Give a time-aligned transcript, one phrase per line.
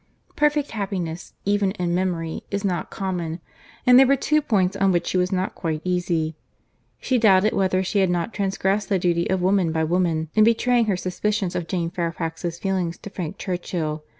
[0.35, 3.39] Perfect happiness, even in memory, is not common;
[3.85, 6.35] and there were two points on which she was not quite easy.
[6.99, 10.85] She doubted whether she had not transgressed the duty of woman by woman, in betraying
[10.85, 14.03] her suspicions of Jane Fairfax's feelings to Frank Churchill.